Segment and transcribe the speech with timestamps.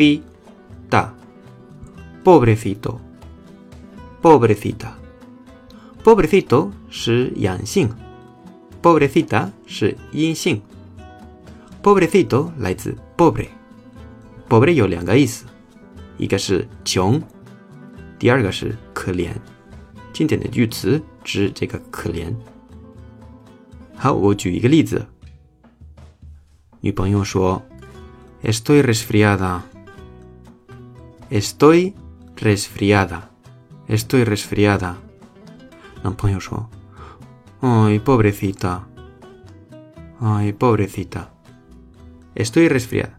[0.03, 1.15] Pobrecita.
[2.25, 3.01] pobrecito,
[4.23, 4.93] pobrecita,
[6.05, 7.89] pobrecito 是阳性
[8.81, 10.63] ，pobrecita 是阴性。
[11.83, 15.45] pobrecito 来自 pobre，pobre 有两个意思，
[16.17, 17.21] 一个是穷，
[18.21, 19.33] 第二个是可怜。
[20.13, 22.33] 经典的句词指这个可怜。
[23.97, 25.05] 好，我举一个例子。
[26.81, 27.61] 女朋友说
[28.45, 29.63] ：“Estoy resfriada。”
[31.33, 31.95] Estoy
[32.37, 33.31] resfriada.
[33.89, 34.97] Estoy resfriada.
[36.03, 36.69] 男朋友说
[37.63, 38.83] ：“Ay, pobrecita.
[40.21, 41.31] Ay, pobrecita.
[42.35, 43.13] Estoy resfriada.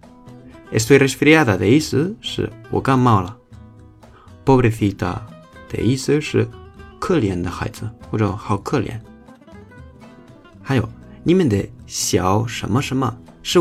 [0.71, 3.35] Estoy resfriada 的意思是我感冒了。
[4.45, 5.19] Pobrecita
[5.67, 6.47] 的意思是
[6.99, 9.01] 可怜的孩子或者好可怜。
[10.61, 10.87] 还有
[11.23, 13.59] 你们的小什么什么是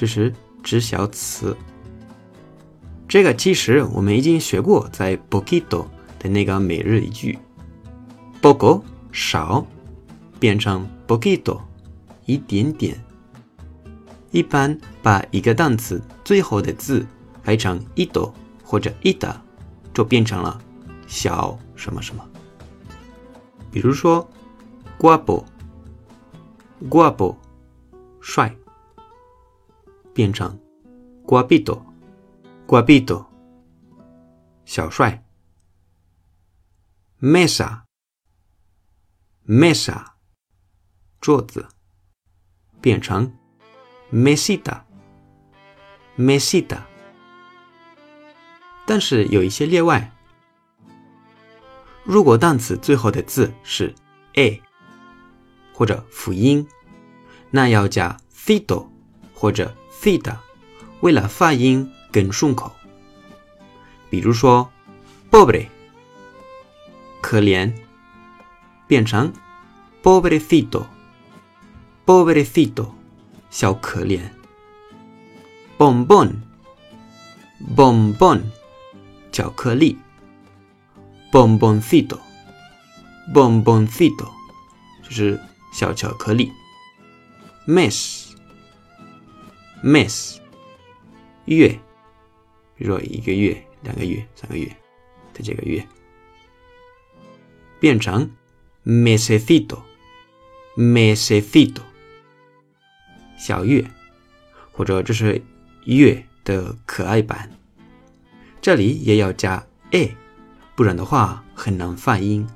[0.00, 1.54] 这是指小词。
[3.06, 5.84] 这个其实我们已经学过，在 poquito
[6.18, 7.38] 的那个每日一句
[8.40, 9.66] ，poco 少
[10.38, 11.60] 变成 poquito
[12.24, 12.98] 一点点。
[14.30, 17.06] 一般把一个单词最后的字
[17.42, 18.32] 改成 ito
[18.64, 19.34] 或者 ita，
[19.92, 20.58] 就变成了
[21.06, 22.26] 小什么什么。
[23.70, 24.26] 比如说
[24.98, 27.36] ，guapo，guapo，
[28.22, 28.56] 帅。
[30.20, 30.60] 变成
[31.24, 33.24] guapito，guapito，
[34.66, 35.24] 小帅。
[37.22, 40.04] mesa，mesa，
[41.22, 41.66] 桌子，
[42.82, 43.34] 变成
[44.12, 46.82] mesita，mesita。
[48.84, 50.12] 但是有一些例外，
[52.04, 53.94] 如果单词最后的字是
[54.34, 54.62] a
[55.72, 56.68] 或者辅音，
[57.50, 58.86] 那要加 fito
[59.32, 59.74] 或者。
[60.00, 60.38] fita，
[61.00, 62.72] 为了发音更顺口。
[64.08, 64.72] 比如说
[65.30, 65.66] ，pobre，
[67.20, 67.70] 可怜，
[68.86, 69.30] 变成
[70.02, 72.92] pobrecito，pobrecito，
[73.50, 74.20] 小可怜。
[75.78, 78.40] bonbon，bonbon，
[79.30, 79.98] 巧克力。
[81.30, 84.28] bonboncito，bonboncito，
[85.02, 85.38] 就是
[85.72, 86.50] 小巧克力。
[87.68, 88.19] mes。
[89.82, 90.36] Mes
[91.46, 91.68] 月，
[92.76, 94.66] 比如说一个月、两个月、三个月
[95.34, 95.86] 的这个月，
[97.78, 98.30] 变成
[98.84, 101.80] mesecito，mesecito
[103.38, 103.84] 小月，
[104.72, 105.40] 或者这是
[105.86, 107.50] 月的可爱版。
[108.60, 110.14] 这里也要加 a，
[110.76, 112.46] 不然的话很难发音。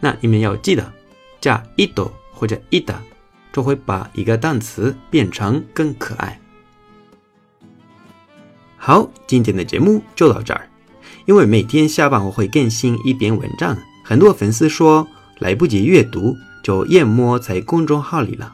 [0.00, 0.90] 那你们要记得
[1.40, 2.96] 加 ito 或者 ida。
[3.54, 6.38] 就会把一个单词变成更可爱。
[8.76, 10.68] 好，今天的节目就到这儿。
[11.24, 15.06] 因为每天下班我会更新一篇文章，很多粉丝说
[15.38, 18.52] 来不及阅读，就淹没在公众号里了。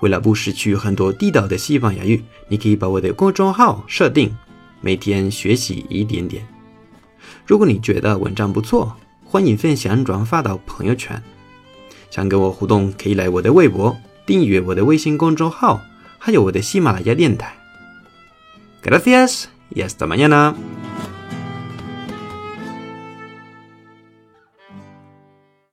[0.00, 4.34] 为了不失去很多地道的西班牙语，你可以把我的公众号设定
[4.80, 6.44] 每天学习一点点。
[7.46, 11.22] 如果你觉得文章不错，欢迎分享转发到朋友圈。
[12.10, 13.96] 想跟我互动，可以来我的微博。
[14.24, 15.82] 订阅我的微信公众号，
[16.18, 17.56] 还有我的喜马拉雅电台。
[18.82, 20.54] Gracias y hasta mañana.